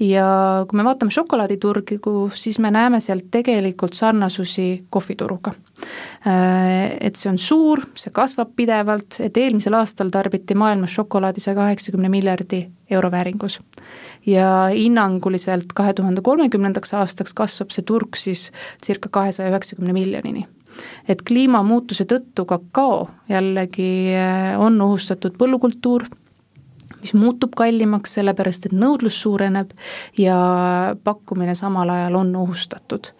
[0.00, 0.26] ja
[0.68, 5.52] kui me vaatame šokolaaditurgu, siis me näeme sealt tegelikult sarnasusi kohvituruga.
[6.26, 11.56] Äh, et see on suur, see kasvab pidevalt, et eelmisel aastal tarbiti maailmas šokolaadi saja
[11.60, 13.60] kaheksakümne miljardi euro vääringus.
[14.26, 18.50] ja hinnanguliselt kahe tuhande kolmekümnendaks aastaks kasvab see turg siis
[18.82, 20.46] circa kahesaja üheksakümne miljonini
[21.08, 26.08] et kliimamuutuse tõttu kakao jällegi äh, on ohustatud põllukultuur
[27.00, 29.72] mis muutub kallimaks, sellepärast et nõudlus suureneb
[30.18, 30.36] ja
[31.04, 33.12] pakkumine samal ajal on ohustatud.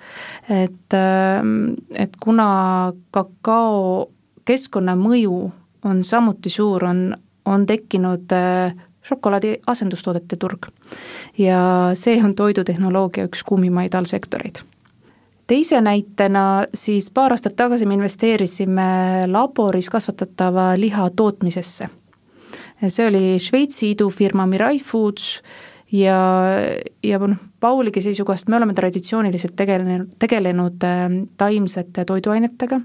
[0.49, 4.11] et, ähm, et kuna kakao
[4.45, 5.53] keskkonnamõju
[5.85, 10.70] on samuti suur, on, on tekkinud äh, šokolaadi asendustoodete turg.
[11.39, 14.64] ja see on toidutehnoloogia üks kuumimaid allsektoreid
[15.47, 18.89] teise näitena siis paar aastat tagasi me investeerisime
[19.31, 21.89] laboris kasvatatava liha tootmisesse
[22.89, 25.37] see oli Šveitsi idufirma Mirai Foods
[25.93, 26.18] ja,
[27.05, 31.07] ja noh, Pauligi seisukohast me oleme traditsiooniliselt tegelenud, tegelenud äh,
[31.41, 32.81] taimsete toiduainetega,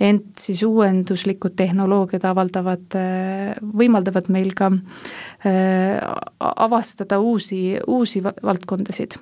[0.00, 5.98] ent siis uuenduslikud tehnoloogiad avaldavad äh,, võimaldavad meil ka äh,
[6.40, 9.18] avastada uusi, uusi valdkondasid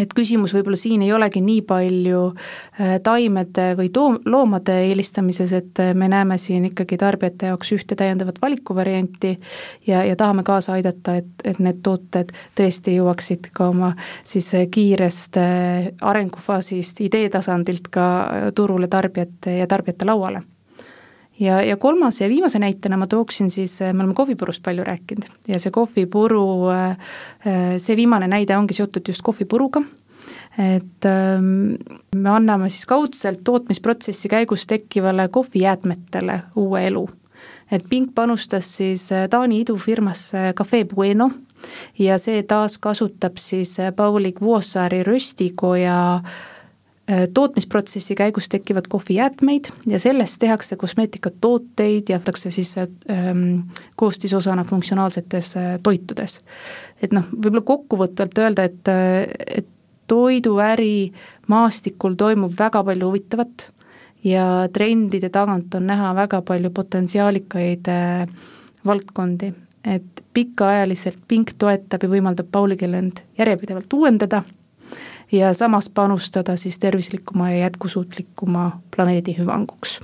[0.00, 5.82] et küsimus võib-olla siin ei olegi nii palju äh, taimede või too-, loomade eelistamises, et
[5.82, 9.34] äh, me näeme siin ikkagi tarbijate jaoks ühte täiendavat valikuvarianti
[9.88, 13.92] ja, ja tahame kaasa aidata, et, et need tooted tõesti jõuaksid ka oma
[14.24, 18.06] siis äh, kiirest arengufaasist, idee tasandilt ka
[18.56, 20.42] turule tarbijate ja tarbijate lauale
[21.40, 25.60] ja, ja kolmase ja viimase näitena ma tooksin siis, me oleme kohvipurust palju rääkinud ja
[25.60, 26.44] see kohvipuru,
[27.78, 29.82] see viimane näide ongi seotud just kohvipuruga,
[30.58, 31.78] et ähm,
[32.16, 37.08] me anname siis kaudselt tootmisprotsessi käigus tekkivale kohvijäätmetele uue elu.
[37.72, 41.30] et Pink panustas siis Taani idufirmasse Cafe Bueno
[41.98, 46.58] ja see taaskasutab siis Paulik Vuossaari röstikoja äh, Äh,
[47.34, 53.58] tootmisprotsessi käigus tekivad kohvijäätmeid ja sellest tehakse kosmeetikatooteid ja tehakse siis ähm,
[53.96, 56.40] koostisosana funktsionaalsetes äh, toitudes.
[57.02, 59.66] et noh, võib-olla kokkuvõtvalt öelda, et, äh, et
[60.10, 61.12] toiduäri
[61.48, 63.70] maastikul toimub väga palju huvitavat
[64.24, 68.28] ja trendide tagant on näha väga palju potentsiaalikaid äh,
[68.86, 69.52] valdkondi,
[69.84, 74.42] et pikaajaliselt Pink toetab ja võimaldab Pauligil end järjepidevalt uuendada
[75.32, 80.00] ja samas panustada siis tervislikuma ja jätkusuutlikuma planeedi hüvanguks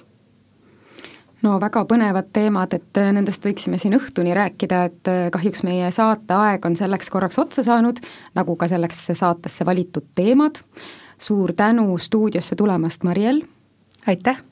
[1.42, 5.90] no väga põnevad teemad, et äh, nendest võiksime siin õhtuni rääkida, et äh, kahjuks meie
[5.94, 8.00] saateaeg on selleks korraks otsa saanud,
[8.34, 10.62] nagu ka selleks saatesse valitud teemad.
[11.18, 13.42] suur tänu stuudiosse tulemast, Mariel!
[14.06, 14.42] aitäh!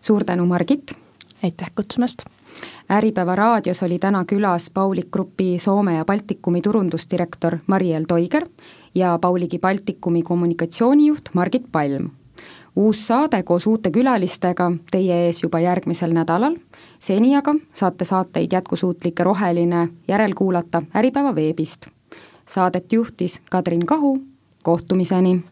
[0.00, 0.96] suur tänu, Margit!
[1.42, 2.24] aitäh kutsumast!
[2.90, 8.44] Äripäeva raadios oli täna külas Paulik Grupi Soome ja Baltikumi turundusdirektor Mariel Toiger
[8.94, 12.10] ja Pauligi Baltikumi kommunikatsioonijuht Margit Palm.
[12.76, 16.56] uus saade koos uute külalistega teie ees juba järgmisel nädalal,
[16.98, 21.86] seni aga saate saateid Jätkusuutlik ja roheline järelkuulata Äripäeva veebist.
[22.46, 24.18] Saadet juhtis Kadrin Kahu,
[24.62, 25.42] kohtumiseni